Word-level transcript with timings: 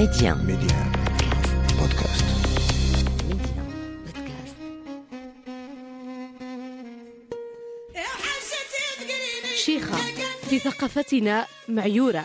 Média. 0.00 0.34
Média. 0.34 0.78
Podcast. 1.78 2.24
Média. 3.28 3.62
Podcast. 4.06 4.56
شيخة 9.56 9.96
في 10.50 10.58
ثقافتنا 10.58 11.46
معيورة 11.68 12.24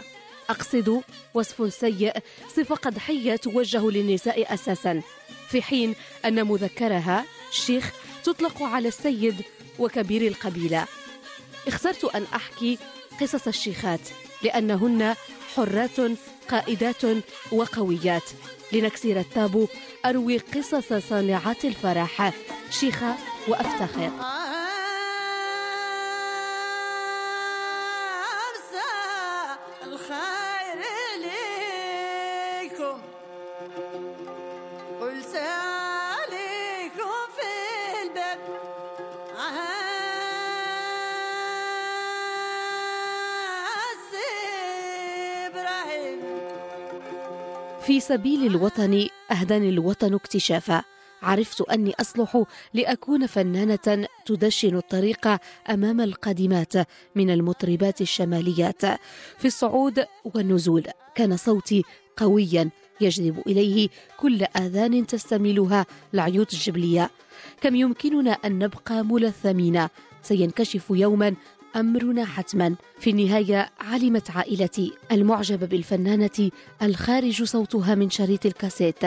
أقصد 0.49 1.01
وصف 1.33 1.73
سيء 1.73 2.13
صفة 2.55 2.75
قدحية 2.75 3.35
توجه 3.35 3.89
للنساء 3.89 4.53
أساسا 4.53 5.01
في 5.49 5.61
حين 5.61 5.95
أن 6.25 6.47
مذكرها 6.47 7.25
شيخ 7.51 7.91
تطلق 8.23 8.63
على 8.63 8.87
السيد 8.87 9.35
وكبير 9.79 10.27
القبيلة 10.27 10.85
اخترت 11.67 12.05
أن 12.05 12.23
أحكي 12.35 12.77
قصص 13.21 13.47
الشيخات 13.47 14.09
لأنهن 14.43 15.15
حرات 15.55 15.97
قائدات 16.49 17.03
وقويات. 17.51 18.23
لنكسر 18.73 19.19
التابو 19.19 19.67
أروي 20.05 20.37
قصص 20.37 20.93
صانعات 21.09 21.65
الفرح. 21.65 22.33
شيخة 22.69 23.15
وأفتخر. 23.47 24.34
سبيل 48.07 48.45
الوطن 48.45 49.07
أهداني 49.31 49.69
الوطن 49.69 50.13
اكتشافا. 50.13 50.83
عرفت 51.21 51.61
أني 51.61 51.93
أصلح 51.99 52.43
لأكون 52.73 53.27
فنانة 53.27 54.07
تدشن 54.25 54.77
الطريق 54.77 55.27
أمام 55.69 56.01
القادمات 56.01 56.73
من 57.15 57.29
المطربات 57.29 58.01
الشماليات. 58.01 58.85
في 59.37 59.45
الصعود 59.45 60.05
والنزول 60.25 60.83
كان 61.15 61.37
صوتي 61.37 61.83
قويا 62.17 62.69
يجذب 63.01 63.41
إليه 63.47 63.89
كل 64.17 64.43
آذان 64.43 65.07
تستملها 65.07 65.85
العيوط 66.13 66.53
الجبلية. 66.53 67.09
كم 67.61 67.75
يمكننا 67.75 68.31
أن 68.31 68.59
نبقى 68.59 69.05
ملثمين؟ 69.05 69.87
سينكشف 70.21 70.85
يوما 70.89 71.35
أمرنا 71.75 72.25
حتما. 72.25 72.75
في 72.99 73.09
النهاية 73.09 73.69
علمت 73.79 74.31
عائلتي 74.31 74.93
المعجبة 75.11 75.67
بالفنانة 75.67 76.51
الخارج 76.81 77.43
صوتها 77.43 77.95
من 77.95 78.09
شريط 78.09 78.45
الكاسيت 78.45 79.03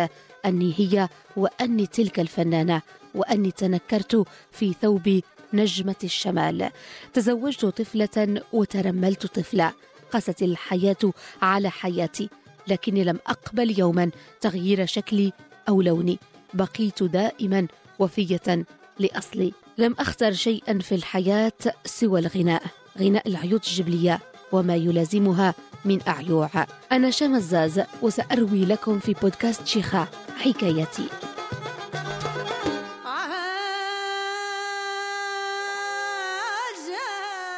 أني 0.46 0.74
هي 0.76 1.08
وأني 1.36 1.86
تلك 1.86 2.20
الفنانة 2.20 2.82
وأني 3.14 3.50
تنكرت 3.50 4.24
في 4.52 4.72
ثوب 4.82 5.20
نجمة 5.52 5.96
الشمال. 6.04 6.70
تزوجت 7.12 7.64
طفلة 7.64 8.42
وترملت 8.52 9.26
طفلة. 9.26 9.72
قست 10.10 10.42
الحياة 10.42 11.12
على 11.42 11.70
حياتي 11.70 12.28
لكني 12.68 13.04
لم 13.04 13.18
أقبل 13.26 13.78
يوما 13.78 14.10
تغيير 14.40 14.86
شكلي 14.86 15.32
أو 15.68 15.82
لوني. 15.82 16.18
بقيت 16.54 17.02
دائما 17.02 17.66
وفية 17.98 18.66
لأصلي. 18.98 19.52
لم 19.78 19.94
أختر 19.98 20.32
شيئا 20.32 20.78
في 20.78 20.94
الحياة 20.94 21.52
سوى 21.84 22.20
الغناء. 22.20 22.62
غناء 23.00 23.28
العيوط 23.28 23.66
الجبلية 23.66 24.18
وما 24.52 24.76
يلازمها 24.76 25.54
من 25.84 26.00
أعيوع. 26.08 26.50
أنا 26.92 27.10
شام 27.10 27.34
الزاز 27.34 27.82
وسأروي 28.02 28.64
لكم 28.64 28.98
في 28.98 29.14
بودكاست 29.14 29.66
شيخة 29.66 30.08
حكايتي. 30.38 31.06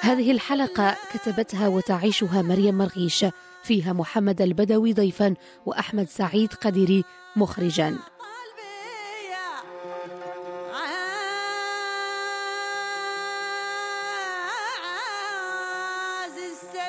هذه 0.00 0.32
الحلقة 0.32 0.96
كتبتها 1.14 1.68
وتعيشها 1.68 2.42
مريم 2.42 2.78
مرغيش 2.78 3.24
فيها 3.62 3.92
محمد 3.92 4.42
البدوي 4.42 4.92
ضيفا 4.92 5.34
وأحمد 5.66 6.08
سعيد 6.08 6.52
قديري 6.54 7.04
مخرجا. 7.36 7.96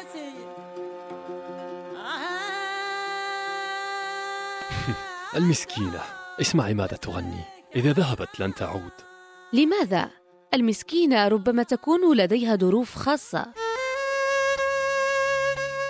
المسكينة 5.38 6.02
اسمعي 6.42 6.74
ماذا 6.74 6.98
تغني 6.98 7.44
إذا 7.76 7.92
ذهبت 7.92 8.40
لن 8.40 8.54
تعود 8.54 8.92
لماذا؟ 9.54 10.10
المسكينة 10.54 11.28
ربما 11.28 11.64
تكون 11.64 12.18
لديها 12.18 12.56
ظروف 12.56 12.96
خاصة. 12.96 13.54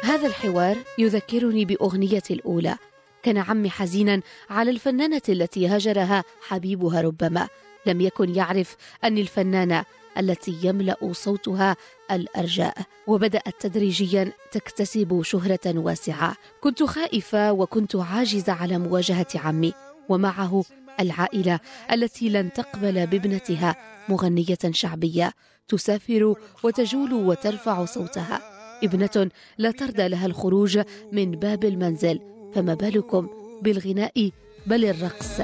هذا 0.03 0.27
الحوار 0.27 0.77
يذكرني 0.97 1.65
بأغنيتي 1.65 2.33
الأولى. 2.33 2.77
كان 3.23 3.37
عمي 3.37 3.69
حزينا 3.69 4.21
على 4.49 4.71
الفنانة 4.71 5.21
التي 5.29 5.67
هجرها 5.67 6.23
حبيبها 6.47 7.01
ربما. 7.01 7.47
لم 7.85 8.01
يكن 8.01 8.35
يعرف 8.35 8.75
أني 9.03 9.21
الفنانة 9.21 9.85
التي 10.17 10.57
يملأ 10.63 10.97
صوتها 11.11 11.75
الأرجاء 12.11 12.77
وبدأت 13.07 13.53
تدريجيا 13.59 14.31
تكتسب 14.51 15.21
شهرة 15.21 15.59
واسعة. 15.65 16.35
كنت 16.61 16.83
خائفة 16.83 17.51
وكنت 17.51 17.95
عاجزة 17.95 18.53
على 18.53 18.77
مواجهة 18.77 19.27
عمي 19.35 19.73
ومعه 20.09 20.63
العائلة 20.99 21.59
التي 21.91 22.29
لن 22.29 22.53
تقبل 22.53 23.07
بابنتها 23.07 23.75
مغنية 24.09 24.57
شعبية 24.71 25.33
تسافر 25.67 26.35
وتجول 26.63 27.13
وترفع 27.13 27.85
صوتها. 27.85 28.41
ابنة 28.83 29.29
لا 29.57 29.71
ترضى 29.71 30.07
لها 30.07 30.25
الخروج 30.25 30.81
من 31.11 31.31
باب 31.31 31.65
المنزل 31.65 32.19
فما 32.55 32.73
بالكم 32.73 33.29
بالغناء؟ 33.61 34.29
بل 34.67 34.85
الرقص. 34.85 35.41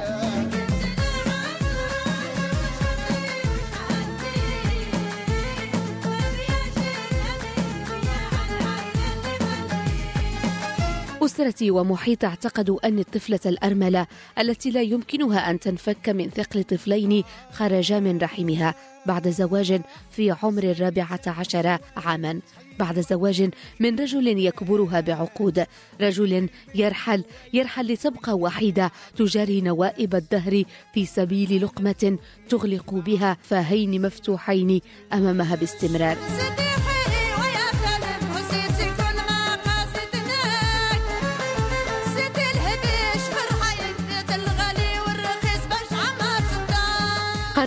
أسرتي 11.38 11.72
ومحيط 11.72 12.26
اعتقدوا 12.26 12.88
أن 12.88 13.00
الطفلة 13.00 13.40
الأرملة 13.46 14.08
التي 14.40 14.72
لا 14.72 14.82
يمكنها 14.82 15.50
أن 15.50 15.60
تنفك 15.60 16.10
من 16.10 16.30
ثقل 16.30 16.64
طفلين 16.64 17.24
خرجا 17.52 18.00
من 18.00 18.18
رحمها 18.18 18.76
بعد 19.06 19.30
زواج 19.30 19.82
في 20.12 20.36
عمر 20.44 20.64
الرابعة 20.64 21.22
عشر 21.28 21.78
عاما. 21.98 22.40
بعد 22.80 23.00
زواج 23.00 23.50
من 23.80 24.00
رجل 24.00 24.28
يكبرها 24.28 25.00
بعقود. 25.00 25.66
رجل 26.02 26.50
يرحل 26.76 27.24
يرحل 27.54 27.94
لتبقى 27.94 28.38
وحيدة 28.38 28.92
تجاري 29.18 29.62
نوائب 29.62 30.16
الدهر 30.16 30.64
في 30.94 31.06
سبيل 31.06 31.64
لقمة 31.64 32.18
تغلق 32.50 32.94
بها 32.94 33.38
فاهين 33.42 34.02
مفتوحين 34.02 34.82
أمامها 35.14 35.56
باستمرار. 35.56 36.18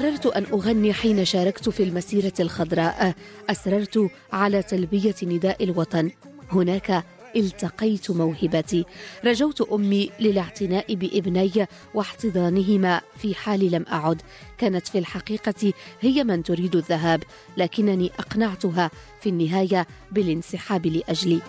قررت 0.01 0.27
أن 0.27 0.45
أغني 0.45 0.93
حين 0.93 1.25
شاركت 1.25 1.69
في 1.69 1.83
المسيرة 1.83 2.33
الخضراء. 2.41 3.15
أسررت 3.51 4.11
على 4.33 4.63
تلبية 4.63 5.15
نداء 5.23 5.65
الوطن. 5.65 6.11
هناك 6.53 7.05
التقيت 7.37 8.11
موهبتي. 8.11 8.85
رجوت 9.25 9.61
أمي 9.61 10.11
للاعتناء 10.21 10.95
بإبني 10.95 11.67
واحتضانهما 11.95 13.01
في 13.19 13.35
حال 13.35 13.71
لم 13.71 13.85
أعد. 13.93 14.23
كانت 14.59 14.89
في 14.89 14.99
الحقيقة 14.99 15.73
هي 16.01 16.25
من 16.25 16.43
تريد 16.43 16.77
الذهاب 16.77 17.23
لكنني 17.57 18.11
أقنعتها 18.19 18.91
في 19.21 19.29
النهاية 19.29 19.87
بالانسحاب 20.13 20.87
لأجلي. 20.87 21.41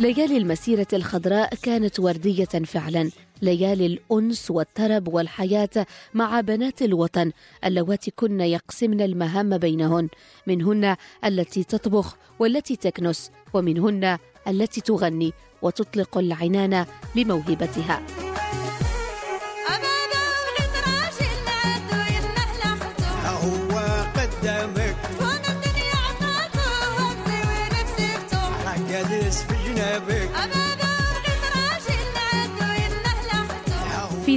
ليالي 0.00 0.36
المسيرة 0.36 0.88
الخضراء 0.92 1.54
كانت 1.62 2.00
وردية 2.00 2.44
فعلا. 2.44 3.10
ليالي 3.42 3.86
الأنس 3.86 4.50
والطرب 4.50 5.08
والحياة 5.08 5.86
مع 6.14 6.40
بنات 6.40 6.82
الوطن 6.82 7.32
اللواتي 7.64 8.10
كن 8.10 8.40
يقسمن 8.40 9.00
المهام 9.00 9.58
بينهن. 9.58 10.08
منهن 10.46 10.96
التي 11.24 11.64
تطبخ 11.64 12.16
والتي 12.38 12.76
تكنس 12.76 13.30
ومنهن 13.54 14.18
التي 14.48 14.80
تغني 14.80 15.32
وتطلق 15.62 16.18
العنان 16.18 16.86
لموهبتها 17.16 18.29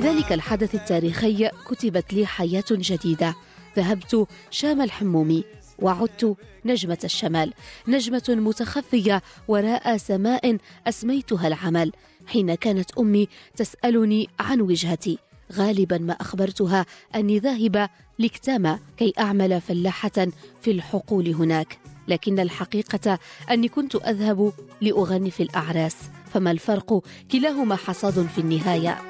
ذلك 0.03 0.31
الحدث 0.31 0.75
التاريخي 0.75 1.49
كتبت 1.67 2.13
لي 2.13 2.25
حياة 2.25 2.63
جديدة. 2.71 3.35
ذهبت 3.77 4.27
شام 4.51 4.81
الحموم 4.81 5.43
وعدت 5.79 6.35
نجمة 6.65 6.97
الشمال. 7.03 7.53
نجمة 7.87 8.23
متخفية 8.29 9.21
وراء 9.47 9.97
سماء 9.97 10.57
أسميتها 10.87 11.47
العمل. 11.47 11.91
حين 12.27 12.55
كانت 12.55 12.91
أمي 12.91 13.27
تسألني 13.55 14.29
عن 14.39 14.61
وجهتي. 14.61 15.17
غالبا 15.53 15.97
ما 15.97 16.13
أخبرتها 16.13 16.85
أني 17.15 17.39
ذاهبة 17.39 17.89
لكتامة 18.19 18.79
كي 18.97 19.13
أعمل 19.19 19.61
فلاحة 19.61 20.27
في 20.61 20.71
الحقول 20.71 21.27
هناك. 21.27 21.77
لكن 22.07 22.39
الحقيقة 22.39 23.19
أني 23.51 23.67
كنت 23.67 23.95
أذهب 23.95 24.53
لأغني 24.81 25.31
في 25.31 25.43
الأعراس. 25.43 25.95
فما 26.33 26.51
الفرق؟ 26.51 27.03
كلاهما 27.31 27.75
حصاد 27.75 28.27
في 28.27 28.41
النهاية. 28.41 29.01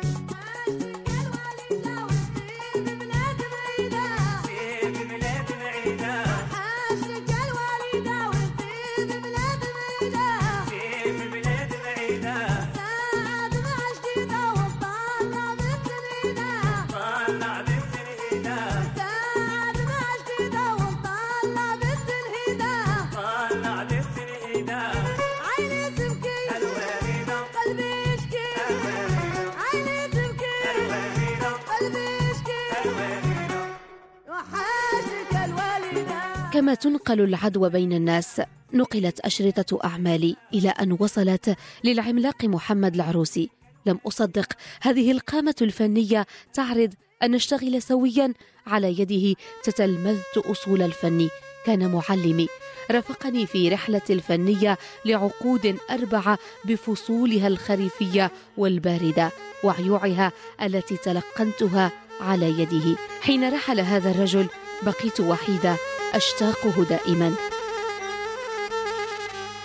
كما 36.64 36.74
تنقل 36.74 37.22
العدوى 37.22 37.70
بين 37.70 37.94
الناس 37.94 38.42
نقلت 38.74 39.20
أشرطة 39.20 39.80
أعمالي 39.86 40.36
إلى 40.54 40.70
أن 40.70 40.98
وصلت 41.00 41.58
للعملاق 41.84 42.46
محمد 42.46 42.96
العروسي. 42.96 43.50
لم 43.86 44.00
أصدق 44.08 44.54
هذه 44.82 45.12
القامة 45.12 45.56
الفنية 45.62 46.26
تعرض 46.54 46.94
أن 47.24 47.32
نشتغل 47.32 47.82
سويا 47.82 48.34
على 48.68 49.00
يده 49.00 49.40
تتلمذت 49.64 50.38
أصول 50.38 50.82
الفن. 50.82 51.30
كان 51.66 51.92
معلمي. 51.92 52.48
رافقني 52.92 53.46
في 53.46 53.70
رحلة 53.70 54.02
الفنية 54.10 54.78
لعقود 55.06 55.78
أربعة 55.92 56.40
بفصولها 56.66 57.48
الخريفية 57.48 58.32
والباردة 58.58 59.32
وعيوعها 59.64 60.32
التي 60.62 60.98
تلقنتها 60.98 61.92
على 62.22 62.62
يده. 62.62 62.98
حين 63.22 63.54
رحل 63.54 63.80
هذا 63.80 64.12
الرجل 64.12 64.48
بقيت 64.84 65.20
وحيدة. 65.20 65.78
أشتاقه 66.14 66.84
دائما. 66.84 67.36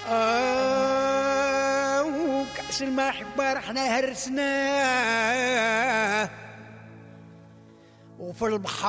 آه 0.09 2.03
وكأس 2.03 2.83
المحبة 2.83 3.53
رحنا 3.53 3.99
هرسناه 3.99 5.39
وفي 8.19 8.45
البحر 8.45 8.89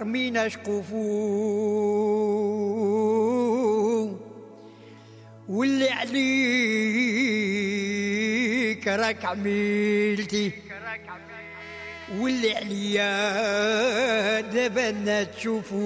رمينا 0.00 0.48
شقوفو 0.48 0.98
واللي 5.48 5.90
عليك 5.90 6.18
راك 8.88 9.24
عميلتي. 9.24 10.52
واللي 12.16 12.56
عليا 12.56 13.20
الناس 14.90 15.26
تشوفو. 15.36 15.78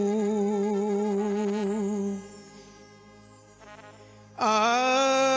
آه 4.41 5.33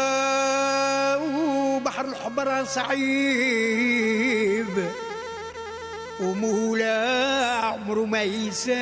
وبحر 1.18 2.06
الحمران 2.06 2.66
صعيب 2.66 3.86
ومولا 6.22 6.96
عمره 7.64 8.06
ما 8.06 8.24
ينساه 8.24 8.76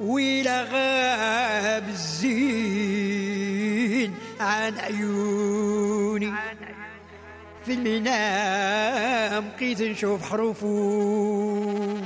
وإلى 0.00 0.62
غاب 0.72 1.88
الزين 1.88 2.94
عن 4.40 4.78
عيوني. 4.78 5.07
في 7.68 7.74
المنام 7.74 9.44
بقيت 9.56 9.82
نشوف 9.82 10.22
حروفه. 10.22 11.97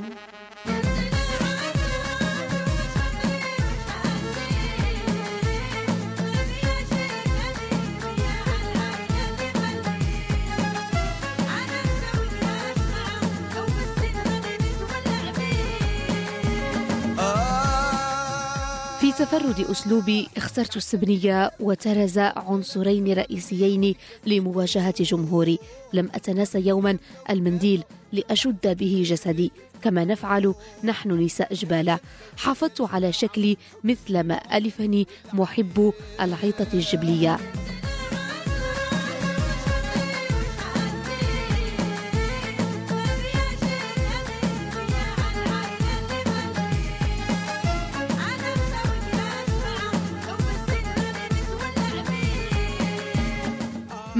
في 19.13 19.25
تفرد 19.25 19.59
أسلوبي 19.59 20.27
اخترت 20.37 20.77
السبنية 20.77 21.51
وترز 21.59 22.17
عنصرين 22.17 23.13
رئيسيين 23.13 23.95
لمواجهة 24.25 25.03
جمهوري 25.03 25.59
لم 25.93 26.09
أتناسى 26.15 26.67
يوما 26.67 26.97
المنديل 27.29 27.83
لأشد 28.11 28.77
به 28.77 29.03
جسدي. 29.05 29.51
كما 29.81 30.05
نفعل 30.05 30.53
نحن 30.83 31.11
نساء 31.11 31.53
جبالة. 31.53 31.99
حافظت 32.37 32.81
على 32.81 33.11
شكلي 33.11 33.57
مثل 33.83 34.19
ما 34.19 34.57
ألفني 34.57 35.07
محب 35.33 35.93
العيطة 36.21 36.67
الجبلية. 36.73 37.39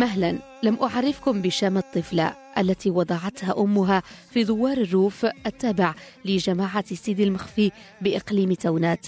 مهلا. 0.03 0.39
لم 0.63 0.77
أعرفكم 0.81 1.41
بشام 1.41 1.77
الطفلة 1.77 2.36
التي 2.57 2.89
وضعتها 2.89 3.62
أمها 3.62 4.03
في 4.31 4.43
دوار 4.43 4.77
الروف 4.77 5.25
التابع 5.45 5.95
لجماعة 6.25 6.95
سيدي 6.95 7.24
المخفي 7.24 7.72
بإقليم 8.01 8.53
تونات. 8.53 9.05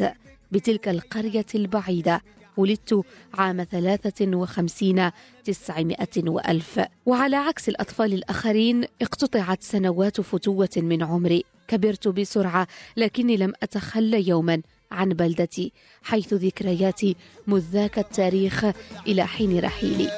بتلك 0.51 0.87
القرية 0.87 1.45
البعيدة 1.55 2.21
ولدت 2.57 3.01
عام 3.33 3.63
ثلاثة 3.71 4.37
وخمسين 4.37 5.11
تسعمائة 5.43 6.17
وألف. 6.17 6.81
وعلى 7.05 7.35
عكس 7.35 7.69
الأطفال 7.69 8.13
الآخرين 8.13 8.83
اقتطعت 9.01 9.63
سنوات 9.63 10.21
فتوة 10.21 10.69
من 10.77 11.03
عمري. 11.03 11.43
كبرت 11.67 12.07
بسرعة 12.07 12.67
لكني 12.97 13.37
لم 13.37 13.53
أتخلى 13.63 14.27
يوما 14.27 14.61
عن 14.91 15.09
بلدتي 15.09 15.71
حيث 16.03 16.33
ذكرياتي 16.33 17.15
مذ 17.47 17.63
ذاك 17.71 17.99
التاريخ 17.99 18.65
إلى 19.07 19.27
حين 19.27 19.59
رحيلي. 19.59 20.09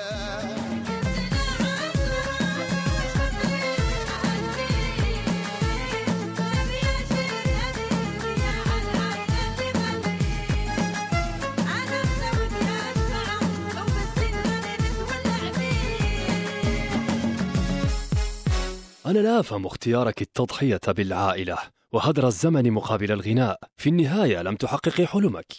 أنا 19.08 19.20
لا 19.20 19.40
أفهم 19.40 19.66
اختيارك 19.66 20.22
التضحية 20.22 20.80
بالعائلة 20.88 21.58
وهدر 21.92 22.28
الزمن 22.28 22.72
مقابل 22.72 23.12
الغناء. 23.12 23.60
في 23.78 23.90
النهاية 23.90 24.42
لم 24.42 24.56
تحققي 24.56 25.08
حلمك. 25.08 25.54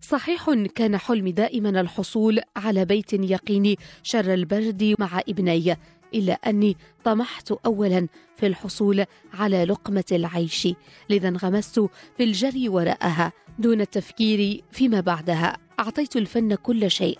صحيح 0.00 0.50
كان 0.74 0.96
حلمي 0.96 1.32
دائما 1.32 1.80
الحصول 1.80 2.40
على 2.56 2.84
بيت 2.84 3.12
يقيني 3.12 3.78
شر 4.02 4.34
البرد 4.34 4.94
مع 4.98 5.20
ابني 5.28 5.76
إلا 6.14 6.32
أني 6.32 6.76
طمحت 7.04 7.52
اولا 7.66 8.08
في 8.36 8.46
الحصول 8.46 9.04
على 9.34 9.64
لقمة 9.64 10.04
العيش. 10.12 10.68
لذا 11.10 11.28
انغمست 11.28 11.80
في 12.16 12.24
الجري 12.24 12.68
وراءها 12.68 13.32
دون 13.58 13.80
التفكير 13.80 14.62
فيما 14.72 15.00
بعدها. 15.00 15.56
أعطيت 15.80 16.16
الفن 16.16 16.54
كل 16.54 16.90
شيء 16.90 17.18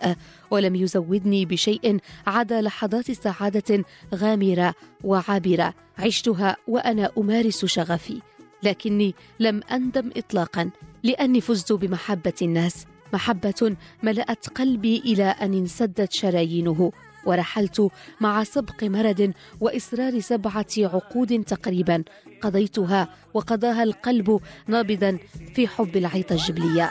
ولم 0.50 0.74
يزودني 0.74 1.46
بشيء 1.46 1.98
عدا 2.26 2.60
لحظات 2.60 3.10
سعادة 3.10 3.84
غامرة 4.14 4.74
وعابرة 5.04 5.74
عشتها 5.98 6.56
وأنا 6.68 7.10
أمارس 7.18 7.64
شغفي. 7.64 8.20
لكني 8.62 9.14
لم 9.40 9.60
أندم 9.72 10.10
اطلاقا 10.16 10.70
لأني 11.02 11.40
فزت 11.40 11.72
بمحبة 11.72 12.32
الناس. 12.42 12.86
محبة 13.12 13.76
ملأت 14.02 14.48
قلبي 14.48 14.98
إلى 14.98 15.24
أن 15.24 15.54
انسدت 15.54 16.12
شرايينه 16.12 16.92
ورحلت 17.26 17.88
مع 18.20 18.44
سبق 18.44 18.84
مرض 18.84 19.32
وإصرار 19.60 20.20
سبعة 20.20 20.66
عقود 20.78 21.44
تقريبا. 21.44 22.04
قضيتها 22.40 23.08
وقضاها 23.34 23.82
القلب 23.82 24.40
نابضا 24.66 25.18
في 25.54 25.68
حب 25.68 25.96
العيطة 25.96 26.32
الجبلية. 26.32 26.90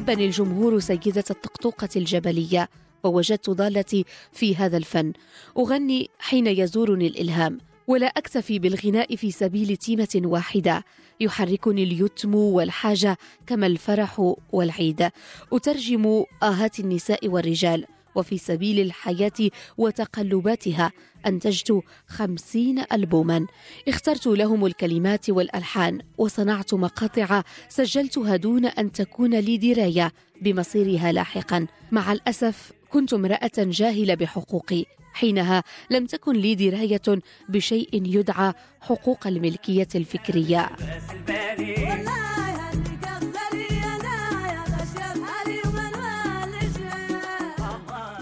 أحبني 0.00 0.26
الجمهور 0.26 0.78
سيدة 0.78 1.24
الطقطوقة 1.30 1.88
الجبلية 1.96 2.68
ووجدت 3.04 3.50
ضالتي 3.50 4.04
في 4.32 4.56
هذا 4.56 4.76
الفن. 4.76 5.12
أغني 5.58 6.10
حين 6.18 6.46
يزورني 6.46 7.06
الإلهام 7.06 7.58
ولا 7.86 8.06
أكتفي 8.06 8.58
بالغناء 8.58 9.16
في 9.16 9.30
سبيل 9.30 9.76
تيمة 9.76 10.20
واحدة. 10.24 10.84
يحركني 11.20 11.82
اليتم 11.82 12.34
والحاجة 12.34 13.16
كما 13.46 13.66
الفرح 13.66 14.34
والعيد. 14.52 15.10
أترجم 15.52 16.24
آهات 16.42 16.80
النساء 16.80 17.28
والرجال. 17.28 17.86
وفي 18.14 18.38
سبيل 18.38 18.80
الحياة 18.80 19.50
وتقلباتها 19.78 20.92
أنتجت 21.26 21.82
خمسين 22.06 22.84
ألبوما. 22.92 23.46
اخترت 23.88 24.26
لهم 24.26 24.66
الكلمات 24.66 25.30
والألحان 25.30 25.98
وصنعت 26.18 26.74
مقاطع 26.74 27.42
سجلتها 27.68 28.36
دون 28.36 28.66
أن 28.66 28.92
تكون 28.92 29.34
لي 29.34 29.56
دراية 29.56 30.12
بمصيرها 30.42 31.12
لاحقا. 31.12 31.66
مع 31.92 32.12
الأسف 32.12 32.72
كنت 32.90 33.12
امرأة 33.12 33.50
جاهلة 33.58 34.14
بحقوقي. 34.14 34.84
حينها 35.12 35.62
لم 35.90 36.06
تكن 36.06 36.36
لي 36.36 36.54
دراية 36.54 37.22
بشيء 37.48 37.88
يدعى 37.92 38.52
حقوق 38.80 39.26
الملكية 39.26 39.88
الفكرية. 39.94 40.70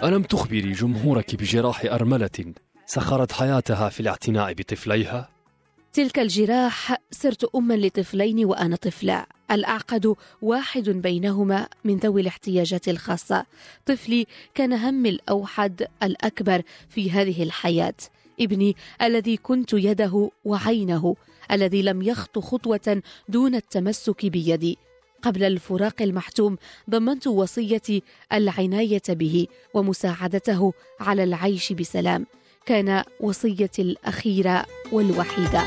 ألم 0.04 0.22
تخبري 0.22 0.72
جمهورك 0.72 1.34
بجراح 1.36 1.84
أرملة 1.84 2.54
سخرت 2.86 3.32
حياتها 3.32 3.88
في 3.88 4.00
الاعتناء 4.00 4.52
بطفليها؟ 4.52 5.28
تلك 5.92 6.18
الجراح 6.18 6.96
صرت 7.10 7.54
أما 7.54 7.74
لطفلين 7.74 8.44
وأنا 8.44 8.76
طفلة. 8.76 9.26
الأعقد 9.50 10.14
واحد 10.42 10.88
بينهما 10.88 11.68
من 11.84 11.96
ذوي 11.96 12.20
الاحتياجات 12.20 12.88
الخاصة. 12.88 13.46
طفلي 13.86 14.26
كان 14.54 14.72
همي 14.72 15.08
الأوحد 15.08 15.86
الأكبر 16.02 16.62
في 16.88 17.10
هذه 17.10 17.42
الحياة. 17.42 17.94
ابني 18.40 18.76
الذي 19.02 19.36
كنت 19.36 19.72
يده 19.72 20.30
وعينه 20.44 21.16
الذي 21.52 21.82
لم 21.82 22.02
يخط 22.02 22.38
خطوة 22.38 23.02
دون 23.28 23.54
التمسك 23.54 24.26
بيدي. 24.26 24.78
قبل 25.22 25.44
الفراق 25.44 26.02
المحتوم 26.02 26.58
ضمنت 26.90 27.26
وصيتي 27.26 28.02
العناية 28.32 29.02
به 29.08 29.46
ومساعدته 29.74 30.72
على 31.00 31.24
العيش 31.24 31.72
بسلام. 31.72 32.26
كان 32.66 33.04
وصيتي 33.20 33.82
الأخيرة 33.82 34.66
والوحيدة. 34.92 35.62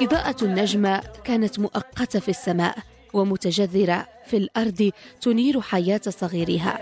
إضاءة 0.00 0.44
النجمة 0.44 1.02
كانت 1.24 1.58
مؤقتة 1.58 2.20
في 2.20 2.28
السماء. 2.28 2.95
ومتجذرة 3.12 4.06
في 4.26 4.36
الأرض 4.36 4.90
تنير 5.20 5.60
حياة 5.60 6.00
صغيرها. 6.08 6.78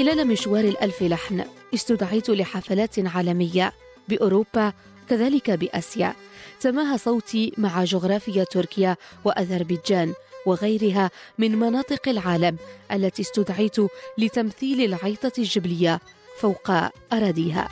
خلال 0.00 0.26
مشوار 0.26 0.64
الألف 0.64 1.02
لحن 1.02 1.44
استدعيت 1.74 2.30
لحفلات 2.30 2.98
عالمية 2.98 3.72
بأوروبا 4.08 4.72
كذلك 5.08 5.50
بآسيا. 5.50 6.14
تماهى 6.60 6.98
صوتي 6.98 7.52
مع 7.58 7.84
جغرافيا 7.84 8.44
تركيا 8.44 8.96
وأذربيجان 9.24 10.12
وغيرها 10.46 11.10
من 11.38 11.58
مناطق 11.58 12.08
العالم 12.08 12.56
التي 12.92 13.22
استدعيت 13.22 13.76
لتمثيل 14.18 14.84
العيطة 14.84 15.32
الجبلية 15.38 16.00
فوق 16.38 16.70
أراضيها. 17.12 17.68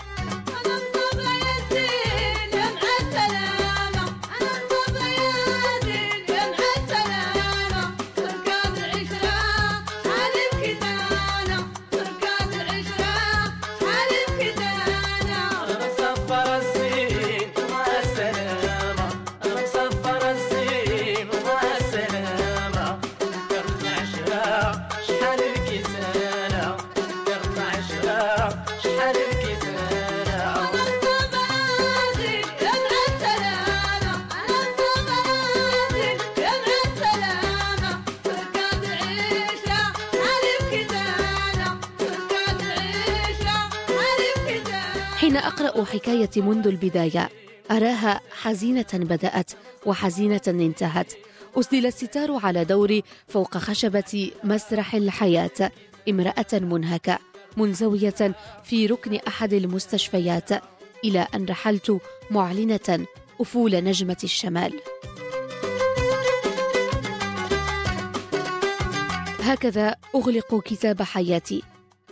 أقرأ 46.09 46.27
حكاية 46.27 46.43
منذ 46.43 46.67
البداية. 46.67 47.29
أراها 47.71 48.21
حزينة 48.31 48.87
بدأت 48.95 49.50
وحزينة 49.87 50.41
انتهت. 50.47 51.12
أسدل 51.57 51.87
الستار 51.87 52.41
على 52.47 52.65
دوري 52.65 53.05
فوق 53.29 53.59
خشبة 53.59 54.31
مسرح 54.45 54.95
الحياة 54.95 55.73
امرأة 56.09 56.53
منهكة 56.53 57.19
منزوية 57.57 58.35
في 58.65 58.87
ركن 58.87 59.15
أحد 59.29 59.53
المستشفيات 59.53 60.50
إلى 61.05 61.27
أن 61.35 61.47
رحلت 61.47 62.00
معلنة 62.31 63.07
أفول 63.41 63.85
نجمة 63.85 64.19
الشمال. 64.25 64.73
هكذا 69.41 69.97
أغلق 70.15 70.62
كتاب 70.62 71.03
حياتي 71.03 71.62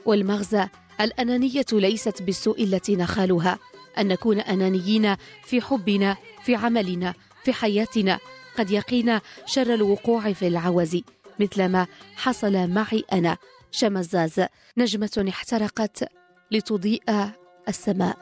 والمغزى 0.04 0.68
الأنانية 1.00 1.66
ليست 1.72 2.22
بالسوء 2.22 2.64
التي 2.64 2.96
نخالها. 2.96 3.58
أن 3.98 4.08
نكون 4.08 4.40
أنانيين 4.40 5.16
في 5.44 5.60
حبنا 5.60 6.16
في 6.44 6.54
عملنا 6.54 7.14
في 7.44 7.52
حياتنا. 7.52 8.18
قد 8.58 8.70
يقينا 8.70 9.20
شر 9.46 9.74
الوقوع 9.74 10.32
في 10.32 10.46
العوز. 10.46 11.00
مثلما 11.40 11.86
حصل 12.16 12.68
معي 12.68 13.04
أنا 13.12 13.36
شمزاز 13.70 14.46
نجمة 14.76 15.24
احترقت 15.28 16.08
لتضيء 16.50 17.02
السماء. 17.68 18.16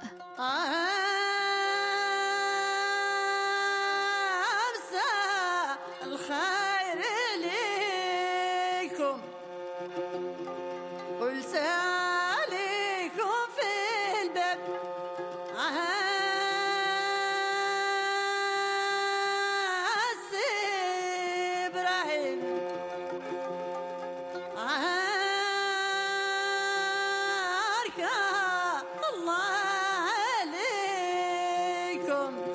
عليك 27.99 29.05
الله 29.15 29.55
عليكم. 32.03 32.54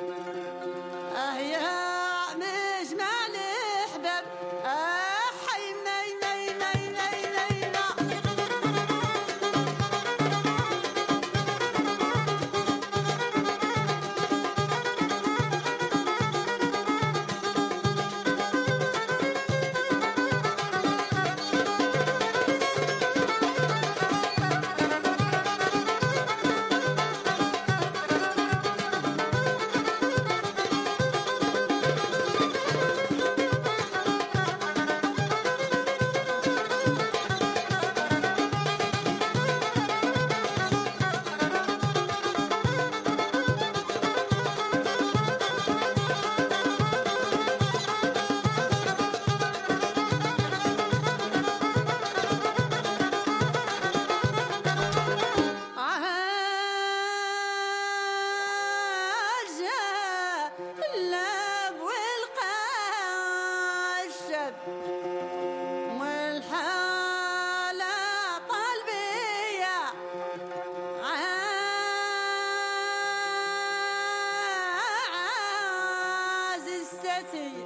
see. 77.31 77.43
you. 77.43 77.58